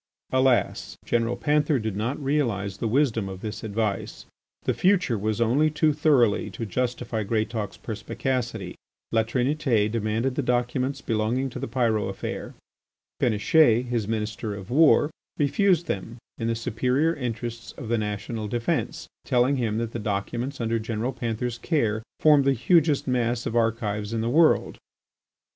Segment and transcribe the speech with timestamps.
[0.31, 0.97] Alas!
[1.05, 4.25] General Panther did not realise the wisdom of this advice.
[4.63, 8.73] The future was only too thoroughly to justify Greatauk's perspicacity.
[9.11, 12.55] La Trinité demanded the documents belonging, to the Pyrot affair.
[13.21, 19.07] Péniche, his Minister of War, refused them in the superior interests of the national defence,
[19.23, 24.13] telling him that the documents under General Panther's care formed the hugest mass of archives
[24.13, 24.79] in the world.